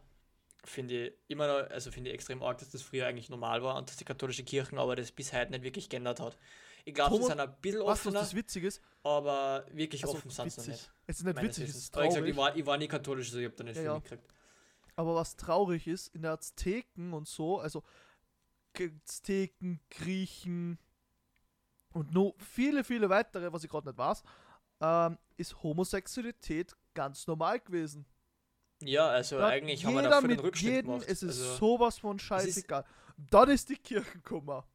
[0.63, 3.75] finde ich immer noch, also finde ich extrem arg, dass das früher eigentlich normal war
[3.75, 6.37] und dass die katholische Kirche aber das bis heute nicht wirklich geändert hat.
[6.85, 8.19] Ich glaube, sie sind ein bisschen offener.
[8.19, 8.81] Was das witzig ist?
[9.03, 10.91] Aber wirklich also, offen sind sie nicht.
[11.07, 12.09] Es ist nicht witzig, es ist traurig.
[12.09, 13.87] Ich, gesagt, ich, war, ich war nie katholisch, also ich habe da nicht ja, viel
[13.89, 13.95] ja.
[13.95, 14.27] mitgekriegt.
[14.95, 17.83] Aber was traurig ist, in der Azteken und so, also
[18.77, 20.77] Azteken, Griechen
[21.93, 24.23] und nur viele, viele weitere, was ich gerade nicht weiß,
[24.81, 28.05] ähm, ist Homosexualität ganz normal gewesen.
[28.81, 31.05] Ja, also da eigentlich haben wir dafür den Rückschritt jeden, gemacht.
[31.07, 32.85] Es ist also, sowas von scheißegal.
[33.29, 34.65] Dann ist die Kirchenkummer.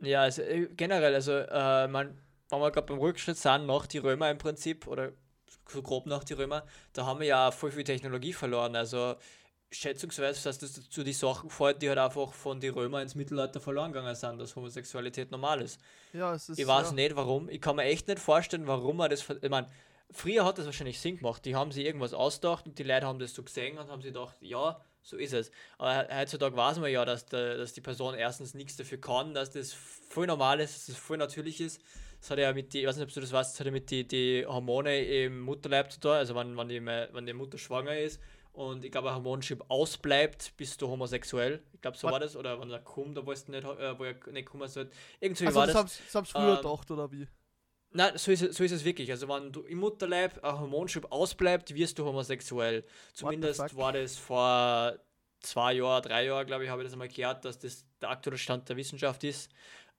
[0.00, 2.18] Ja, also äh, generell, also äh, man,
[2.50, 5.12] wenn wir gerade beim Rückschritt sind, nach die Römer im Prinzip, oder
[5.68, 8.76] so grob nach die Römer, da haben wir ja voll viel Technologie verloren.
[8.76, 9.16] Also
[9.70, 13.60] schätzungsweise dass das zu die Sachen fällt, die halt einfach von den Römern ins Mittelalter
[13.60, 15.80] verloren gegangen sind, dass Homosexualität normal ist.
[16.12, 16.58] Ja, es ist.
[16.58, 16.94] Ich weiß ja.
[16.94, 17.48] nicht warum.
[17.48, 19.28] Ich kann mir echt nicht vorstellen, warum man das.
[19.28, 19.68] Ich meine,
[20.10, 21.44] früher hat das wahrscheinlich Sinn gemacht.
[21.44, 24.12] Die haben sich irgendwas ausgedacht und die Leute haben das so gesehen und haben sich
[24.12, 25.50] gedacht, ja, so ist es.
[25.78, 29.50] Aber heutzutage weiß man ja, dass, der, dass die Person erstens nichts dafür kann, dass
[29.50, 31.80] das voll normal ist, dass das voll natürlich ist.
[32.20, 33.72] Das hat ja mit die, ich weiß nicht, ob du das weißt, das hat ja
[33.72, 37.58] mit die, die Hormone im Mutterleib zu tun, also wenn, wenn, die, wenn die Mutter
[37.58, 38.20] schwanger ist
[38.56, 41.62] und ich glaube, ein Hormonschub ausbleibt, bist du homosexuell.
[41.74, 42.12] Ich glaube, so Was?
[42.12, 42.36] war das.
[42.36, 44.92] Oder wenn er kommt, da weißt du nicht, äh, wo er nicht kommen sollte.
[45.20, 45.74] Irgendwie also war das.
[45.74, 47.28] das haben sie früher ähm, gedacht, oder wie?
[47.96, 49.10] Nein, so ist, es, so ist es wirklich.
[49.10, 52.84] Also, wenn du im Mutterleib ein Hormonschub ausbleibt, wirst du homosexuell.
[53.14, 54.98] Zumindest war das vor
[55.40, 58.36] zwei Jahren, drei Jahren, glaube ich, habe ich das einmal gehört, dass das der aktuelle
[58.36, 59.50] Stand der Wissenschaft ist.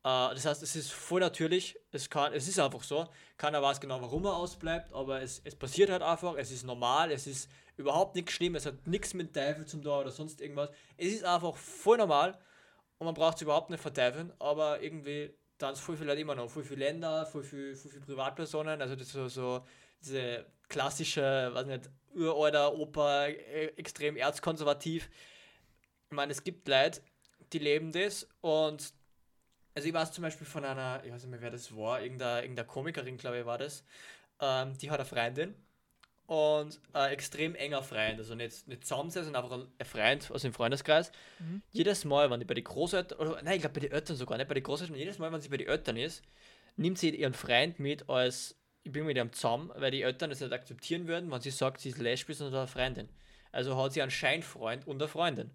[0.04, 3.08] Äh, das heißt, es ist voll natürlich, es, kann, es ist einfach so.
[3.36, 7.12] Keiner weiß genau, warum er ausbleibt, aber es, es passiert halt einfach, es ist normal,
[7.12, 10.70] es ist überhaupt nichts schlimm, es hat nichts mit Teufel zum Tor oder sonst irgendwas.
[10.98, 12.38] Es ist einfach voll normal
[13.00, 16.36] und man braucht es überhaupt nicht verteufeln, aber irgendwie dann ist voll viele Leute immer
[16.36, 19.65] noch, voll viele Länder, voll viele, voll viele Privatpersonen, also das ist so, so
[20.02, 23.28] diese klassische, weiß nicht, uralter Oper,
[23.78, 25.10] extrem erzkonservativ.
[26.10, 27.02] Ich meine, es gibt Leute,
[27.54, 28.93] die leben das und
[29.76, 32.41] also ich weiß zum Beispiel von einer, ich weiß nicht mehr, wer das war, irgendeine,
[32.41, 33.84] irgendeine Komikerin, glaube ich, war das,
[34.39, 35.56] ähm, die hat eine Freundin
[36.28, 40.54] und ein extrem enger Freund, also nicht, nicht zusammen, sondern einfach ein Freund aus dem
[40.54, 41.12] Freundeskreis.
[41.40, 41.62] Mhm.
[41.72, 44.38] Jedes Mal, wenn die bei den Großeltern, oder nein, ich glaube bei den Eltern sogar,
[44.38, 46.22] nicht bei den Großeltern, jedes Mal, wenn sie bei den Eltern ist,
[46.76, 50.42] nimmt sie ihren Freund mit als, ich bin mit ihm zusammen, weil die Eltern das
[50.42, 53.08] nicht akzeptieren würden, wenn sie sagt, sie ist lesbisch und eine Freundin.
[53.54, 55.52] Also hat sie einen Scheinfreund und eine Freundin.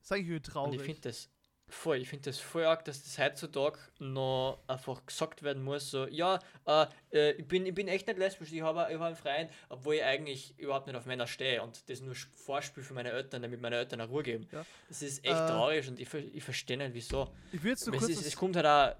[0.00, 0.72] Sag ich traurig.
[0.72, 1.28] Und ich finde das,
[1.70, 6.06] voll, ich finde das voll arg, dass das heutzutage noch einfach gesagt werden muss, so,
[6.06, 9.50] ja, äh, äh ich, bin, ich bin echt nicht lesbisch, ich habe hab einen Freund,
[9.68, 13.42] obwohl ich eigentlich überhaupt nicht auf Männer stehe und das nur Vorspiel für meine Eltern,
[13.42, 14.48] damit meine Eltern eine Ruhe geben.
[14.52, 14.64] Ja.
[14.88, 17.30] Das ist echt äh, traurig und ich, ich verstehe nicht, wieso.
[17.52, 18.96] Ich will jetzt es, ist, es kommt halt auch,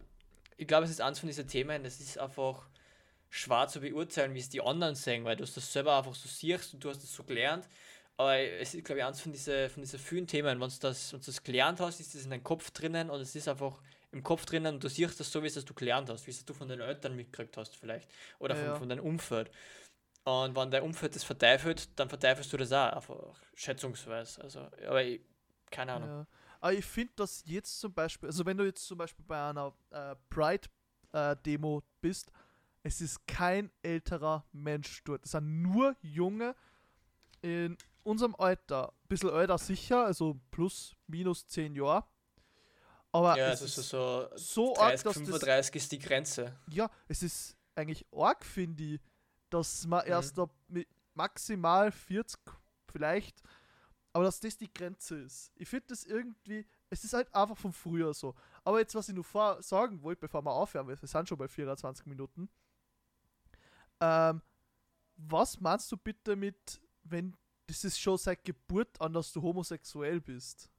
[0.56, 2.66] ich glaube, es ist eins von diesen Themen, das ist einfach
[3.30, 6.74] schwer zu beurteilen, wie es die anderen sehen, weil du das selber einfach so siehst
[6.74, 7.68] und du hast das so gelernt
[8.20, 10.60] aber es ist, glaube ich, eins von diesen von diese vielen Themen.
[10.60, 13.34] Wenn du das, wenn das gelernt hast, ist das in deinem Kopf drinnen und es
[13.34, 13.80] ist einfach
[14.12, 16.44] im Kopf drinnen und du siehst das so, wie es du gelernt hast, wie es
[16.44, 18.10] du von deinen Eltern mitgekriegt hast, vielleicht.
[18.38, 18.76] Oder ja, von, ja.
[18.76, 19.50] von deinem Umfeld.
[20.24, 24.42] Und wenn dein Umfeld das verteifelt, dann verteifelst du das auch, einfach schätzungsweise.
[24.42, 25.22] Also, aber ich,
[25.70, 26.08] keine Ahnung.
[26.08, 26.26] Ja.
[26.60, 29.72] Aber ich finde, dass jetzt zum Beispiel, also wenn du jetzt zum Beispiel bei einer
[29.90, 32.32] äh, Pride-Demo äh, bist,
[32.82, 35.24] es ist kein älterer Mensch dort.
[35.24, 36.54] Es sind nur junge
[37.42, 42.04] in unserem Alter, ein bisschen älter sicher, also plus, minus 10 Jahre.
[43.12, 46.56] Aber ja, es also ist so, so 30, arg, dass 35 das, ist die Grenze.
[46.70, 49.00] Ja, es ist eigentlich arg, finde ich,
[49.50, 50.12] dass man mhm.
[50.12, 52.40] erst ab mit maximal 40
[52.86, 53.42] vielleicht
[54.12, 55.52] Aber dass das die Grenze ist.
[55.56, 58.34] Ich finde das irgendwie, es ist halt einfach von früher so.
[58.64, 59.24] Aber jetzt, was ich nur
[59.62, 62.48] sagen wollte, bevor wir aufhören, wir sind schon bei 24 Minuten.
[64.00, 64.42] Ähm,
[65.16, 67.36] was meinst du bitte mit, wenn
[67.70, 70.70] das ist schon seit Geburt an, dass du homosexuell bist?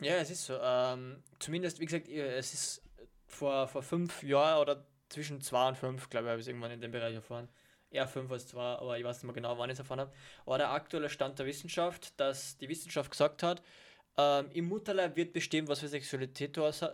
[0.00, 0.58] Ja, es ist so.
[0.60, 2.82] Ähm, zumindest, wie gesagt, es ist
[3.26, 6.70] vor, vor fünf Jahren oder zwischen zwei und fünf, glaube ich, habe ich es irgendwann
[6.70, 7.48] in dem Bereich erfahren.
[7.90, 10.12] Eher fünf als zwei, aber ich weiß nicht mehr genau, wann ich es erfahren habe.
[10.46, 13.62] Aber der aktuelle Stand der Wissenschaft, dass die Wissenschaft gesagt hat,
[14.16, 16.90] ähm, im Mutterleib wird bestimmt, was für Sexualität du hast, äh,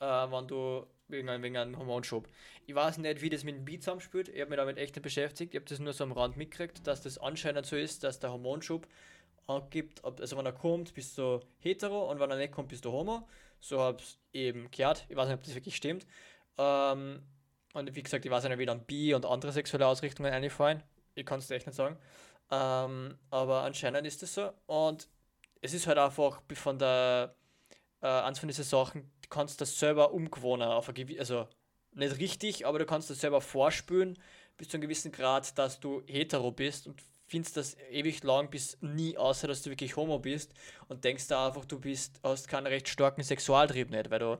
[0.00, 2.28] wenn du wegen, wegen einem Hormonschub.
[2.66, 4.28] Ich weiß nicht, wie das mit dem Beat zusammenspielt.
[4.28, 5.54] Ich habe mich damit echt nicht beschäftigt.
[5.54, 8.32] Ich habe das nur so am Rand mitgekriegt, dass das anscheinend so ist, dass der
[8.32, 8.86] Hormonschub
[9.46, 12.92] angibt, also wenn er kommt, bist du hetero und wenn er nicht kommt, bist du
[12.92, 13.28] homo.
[13.60, 15.04] So habe ich eben gehört.
[15.08, 16.06] Ich weiß nicht, ob das wirklich stimmt.
[16.58, 17.22] Ähm,
[17.74, 20.82] und wie gesagt, ich weiß nicht, wie dann Bi und andere sexuelle Ausrichtungen einfallen.
[21.14, 21.96] Ich kann es echt nicht sagen.
[22.50, 24.52] Ähm, aber anscheinend ist das so.
[24.66, 25.08] Und
[25.60, 27.34] es ist halt einfach von der,
[28.02, 31.48] äh, eins von diesen Sachen, du kannst das selber umgewohnen, auf also
[31.92, 34.18] nicht richtig, aber du kannst das selber vorspülen
[34.56, 38.76] bis zu einem gewissen Grad, dass du hetero bist und findest das ewig lang bis
[38.80, 40.52] nie, außer dass du wirklich homo bist
[40.88, 44.38] und denkst da einfach, du bist, hast keinen recht starken Sexualtrieb nicht, weil du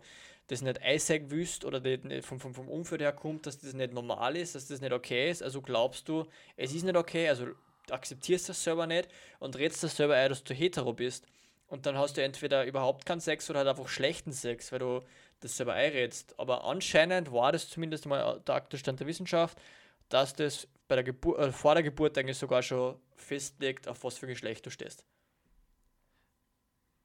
[0.48, 1.80] das nicht einsehen willst oder
[2.22, 5.30] vom, vom, vom Umfeld her kommt, dass das nicht normal ist, dass das nicht okay
[5.30, 7.46] ist, also glaubst du, es ist nicht okay, also
[7.90, 11.26] akzeptierst das selber nicht und redest das selber ein, dass du hetero bist.
[11.74, 15.02] Und dann hast du entweder überhaupt keinen Sex oder halt einfach schlechten Sex, weil du
[15.40, 16.38] das selber einredst.
[16.38, 19.60] Aber anscheinend war das zumindest mal der aktuelle Stand der Wissenschaft,
[20.08, 24.16] dass das bei der Geburt, äh, vor der Geburt eigentlich sogar schon festlegt, auf was
[24.16, 25.04] für Geschlecht du stehst.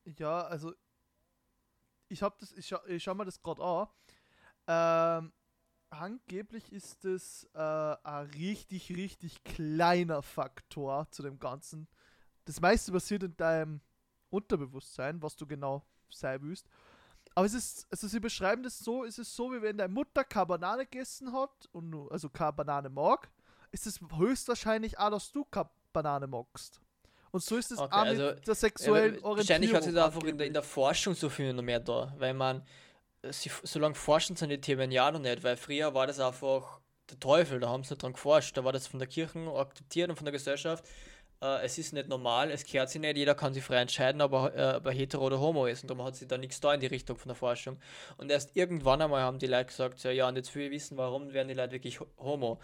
[0.05, 0.71] Ja, also
[2.07, 3.87] ich habe das, ich, scha ich schau mal das gerade an.
[4.67, 5.33] Ähm,
[5.89, 11.87] angeblich ist es äh, ein richtig, richtig kleiner Faktor zu dem Ganzen.
[12.45, 13.81] Das meiste passiert in deinem
[14.29, 16.67] Unterbewusstsein, was du genau sein willst.
[17.35, 20.23] Aber es ist, also sie beschreiben das so, es ist so, wie wenn deine Mutter
[20.23, 23.29] keine Banane gegessen hat und du, also keine Banane mag,
[23.71, 26.81] ist es höchstwahrscheinlich auch, dass du keine Banane magst.
[27.31, 29.37] Und so ist es okay, auch mit also, der sexuellen ja, Orientierung.
[29.37, 32.13] Wahrscheinlich hat sich da einfach in der, in der Forschung so viel noch mehr da,
[32.17, 32.63] weil man,
[33.29, 36.79] sie, so lange forschen sie die Themen ja noch nicht, weil früher war das einfach
[37.09, 40.09] der Teufel, da haben sie nicht dran geforscht, da war das von der Kirche akzeptiert
[40.09, 40.83] und von der Gesellschaft.
[41.41, 44.33] Äh, es ist nicht normal, es kehrt sich nicht, jeder kann sich frei entscheiden, ob
[44.33, 46.73] er, äh, ob er hetero oder homo ist und darum hat sich da nichts da
[46.73, 47.77] in die Richtung von der Forschung.
[48.17, 50.97] Und erst irgendwann einmal haben die Leute gesagt, so, ja, und jetzt will ich wissen,
[50.97, 52.59] warum werden die Leute wirklich homo.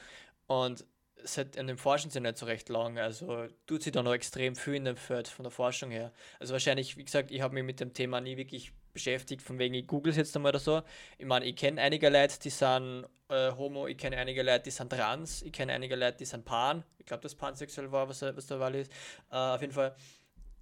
[0.48, 0.86] Und
[1.24, 4.56] seit in dem Forschen sie nicht so recht lang, also tut sie da noch extrem
[4.56, 6.12] viel in dem Feld von der Forschung her.
[6.40, 9.76] Also wahrscheinlich, wie gesagt, ich habe mich mit dem Thema nie wirklich beschäftigt, von wegen
[9.76, 10.82] ich google es jetzt einmal oder so.
[11.20, 14.72] Ich meine, ich kenne einige Leute, die sind äh, homo, ich kenne einige Leute, die
[14.72, 16.84] sind trans, ich kenne einige Leute, die sind pan.
[16.98, 18.92] Ich glaube, dass pansexuell war, was, was der Wahl ist.
[19.32, 19.96] Äh, auf jeden Fall.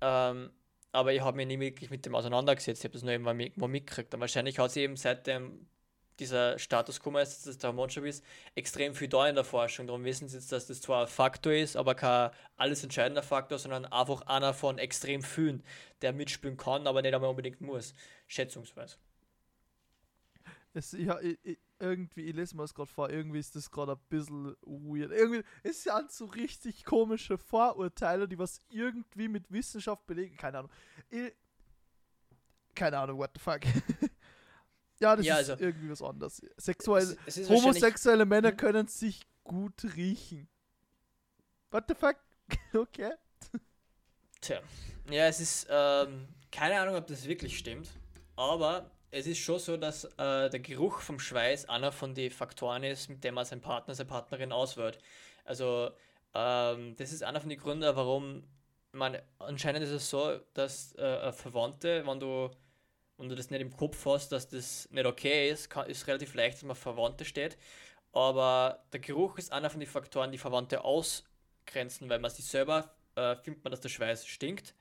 [0.01, 0.51] Ähm,
[0.91, 4.13] aber ich habe mich nie wirklich mit dem auseinandergesetzt, ich habe das nur irgendwann mitgekriegt.
[4.13, 5.67] Und wahrscheinlich hat sie eben seit dem
[6.19, 8.23] dieser Status quo ist, dass der Hormonschub ist,
[8.55, 9.87] extrem viel da in der Forschung.
[9.87, 13.59] Darum wissen sie jetzt, dass das zwar ein Faktor ist, aber kein alles entscheidender Faktor,
[13.59, 15.63] sondern einfach einer von extrem vielen,
[16.01, 17.93] der mitspielen kann, aber nicht einmal unbedingt muss.
[18.27, 18.97] Schätzungsweise.
[20.73, 23.93] Es, ja, ich, ich, irgendwie, ich lese mir das gerade vor, irgendwie ist das gerade
[23.93, 25.11] ein bisschen weird.
[25.11, 30.35] Irgendwie ist ja so richtig komische Vorurteile, die was irgendwie mit Wissenschaft belegen.
[30.37, 30.71] Keine Ahnung.
[31.09, 31.33] Ich,
[32.73, 33.61] keine Ahnung, what the fuck.
[35.03, 36.41] Ja, das ja, ist also, irgendwie was anderes.
[36.55, 37.17] Sexuell,
[37.49, 38.57] homosexuelle Männer hm?
[38.57, 40.47] können sich gut riechen.
[41.71, 42.15] What the fuck?
[42.73, 43.11] okay.
[44.39, 44.61] Tja.
[45.11, 47.89] Ja, es ist, ähm, keine Ahnung, ob das wirklich stimmt,
[48.37, 52.83] aber es ist schon so, dass äh, der Geruch vom Schweiß einer von den Faktoren
[52.83, 54.99] ist, mit dem man seinen Partner, seine Partnerin auswählt.
[55.43, 55.91] Also,
[56.33, 58.45] ähm, das ist einer von den Gründen, warum
[58.93, 62.49] man, anscheinend ist es so, dass äh, Verwandte, wenn du
[63.17, 66.33] und du das nicht im Kopf hast, dass das nicht okay ist, kann, ist relativ
[66.33, 67.57] leicht, dass man Verwandte steht.
[68.11, 72.93] Aber der Geruch ist einer von den Faktoren, die Verwandte ausgrenzen, weil man sich selber
[73.15, 74.75] äh, findet man, dass der Schweiß stinkt.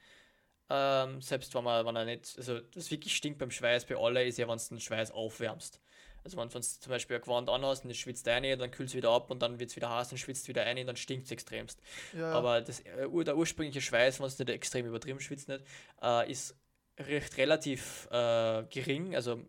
[0.70, 4.26] Ähm, selbst wenn man, wenn er nicht, also das wirklich stinkt beim Schweiß bei allen,
[4.26, 5.80] ist ja, wenn du den Schweiß aufwärmst.
[6.24, 8.94] Also wenn du zum Beispiel ein Gewand anhast und es schwitzt eine, dann kühlt es
[8.94, 11.26] wieder ab und dann wird es wieder heiß und schwitzt wieder ein und dann stinkt
[11.26, 11.80] es extremst.
[12.16, 12.32] Ja.
[12.32, 15.64] Aber das, äh, der ursprüngliche Schweiß, wenn es nicht extrem übertrieben schwitzt nicht,
[16.00, 16.56] äh, ist
[16.98, 19.40] recht relativ äh, gering, also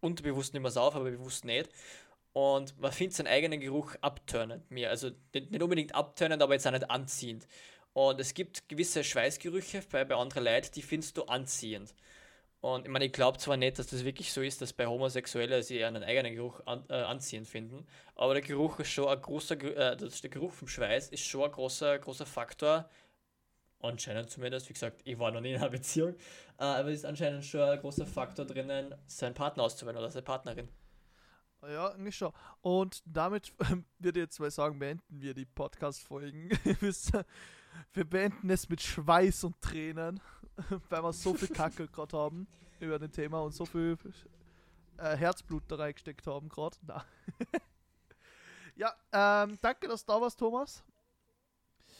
[0.00, 1.70] unterbewusst nimmt man es auf, aber bewusst nicht.
[2.32, 4.90] Und man findet seinen eigenen Geruch abturnend mehr.
[4.90, 7.48] Also nicht unbedingt abturnend, aber jetzt auch nicht anziehend.
[7.94, 11.94] Und es gibt gewisse Schweißgerüche bei, bei anderen Leuten, die findest du anziehend.
[12.60, 15.62] Und ich meine, ich glaube zwar nicht, dass das wirklich so ist, dass bei Homosexuellen
[15.62, 19.54] sie einen eigenen Geruch an, äh, anziehend finden, aber der Geruch ist schon ein großer,
[19.62, 22.88] äh, der Geruch vom Schweiß ist schon ein großer, großer Faktor
[23.86, 26.14] anscheinend zumindest, wie gesagt, ich war noch nie in einer Beziehung,
[26.58, 30.22] äh, aber es ist anscheinend schon ein großer Faktor drinnen, seinen Partner auszuwählen oder seine
[30.22, 30.68] Partnerin.
[31.62, 32.32] Ja, eigentlich schon.
[32.60, 33.52] Und damit
[33.98, 36.50] würde ich jetzt mal sagen, beenden wir die Podcast-Folgen.
[37.92, 40.20] wir beenden es mit Schweiß und Tränen,
[40.88, 42.46] weil wir so viel Kacke gerade haben
[42.78, 43.96] über das Thema und so viel
[44.98, 46.76] äh, Herzblut da reingesteckt haben gerade.
[48.76, 50.84] ja, ähm, danke, dass du da warst, Thomas.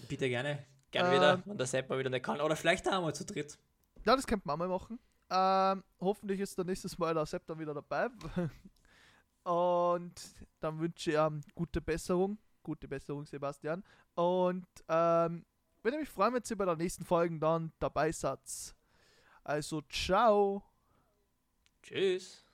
[0.08, 0.75] Bitte gerne.
[0.90, 2.40] Gern wieder, ähm, wenn der Sepp mal wieder nicht kann.
[2.40, 3.58] Oder vielleicht auch mal zu dritt.
[4.04, 4.98] Ja, das könnte man mal machen.
[5.28, 8.08] Ähm, hoffentlich ist der nächstes Mal der Sepp dann wieder dabei.
[9.42, 10.20] Und
[10.60, 12.38] dann wünsche ich ihm gute Besserung.
[12.62, 13.84] Gute Besserung, Sebastian.
[14.14, 15.44] Und ähm,
[15.82, 18.40] würde mich freuen, wenn ihr bei der nächsten Folge dann dabei seid.
[19.44, 20.64] Also, ciao.
[21.82, 22.45] Tschüss.